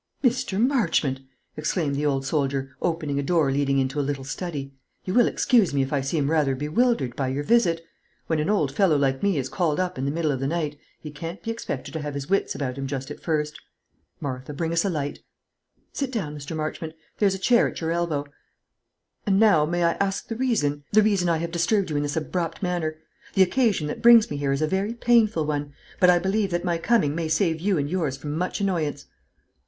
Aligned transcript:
"Mr. 0.23 0.59
Marchmont," 0.59 1.19
exclaimed 1.55 1.93
the 1.95 2.07
old 2.07 2.25
soldier, 2.25 2.75
opening 2.81 3.19
a 3.19 3.21
door 3.21 3.51
leading 3.51 3.77
into 3.77 3.99
a 3.99 4.01
little 4.01 4.23
study, 4.23 4.73
"you 5.05 5.13
will 5.13 5.27
excuse 5.27 5.75
me 5.75 5.83
if 5.83 5.93
I 5.93 6.01
seem 6.01 6.31
rather 6.31 6.55
bewildered 6.55 7.15
by 7.15 7.27
your 7.27 7.43
visit. 7.43 7.85
When 8.25 8.39
an 8.39 8.49
old 8.49 8.71
fellow 8.75 8.97
like 8.97 9.21
me 9.21 9.37
is 9.37 9.47
called 9.47 9.79
up 9.79 9.99
in 9.99 10.05
the 10.05 10.09
middle 10.09 10.31
of 10.31 10.39
the 10.39 10.47
night, 10.47 10.75
he 10.99 11.11
can't 11.11 11.43
be 11.43 11.51
expected 11.51 11.91
to 11.93 12.01
have 12.01 12.15
his 12.15 12.27
wits 12.27 12.55
about 12.55 12.79
him 12.79 12.87
just 12.87 13.11
at 13.11 13.19
first. 13.19 13.61
(Martha, 14.19 14.53
bring 14.53 14.73
us 14.73 14.83
a 14.83 14.89
light.) 14.89 15.19
Sit 15.93 16.11
down, 16.11 16.35
Mr. 16.35 16.55
Marchmont; 16.55 16.93
there's 17.19 17.35
a 17.35 17.37
chair 17.37 17.67
at 17.69 17.79
your 17.79 17.91
elbow. 17.91 18.25
And 19.27 19.39
now 19.39 19.65
may 19.67 19.83
I 19.83 19.91
ask 19.99 20.27
the 20.27 20.35
reason?" 20.35 20.83
"The 20.93 21.03
reason 21.03 21.29
I 21.29 21.37
have 21.37 21.51
disturbed 21.51 21.91
you 21.91 21.97
in 21.97 22.01
this 22.01 22.17
abrupt 22.17 22.63
manner. 22.63 22.97
The 23.35 23.43
occasion 23.43 23.85
that 23.85 24.01
brings 24.01 24.31
me 24.31 24.37
here 24.37 24.51
is 24.51 24.63
a 24.63 24.67
very 24.67 24.95
painful 24.95 25.45
one; 25.45 25.73
but 25.99 26.09
I 26.09 26.17
believe 26.17 26.49
that 26.49 26.65
my 26.65 26.79
coming 26.79 27.13
may 27.13 27.27
save 27.27 27.61
you 27.61 27.77
and 27.77 27.87
yours 27.87 28.17
from 28.17 28.35
much 28.35 28.59
annoyance." 28.59 29.05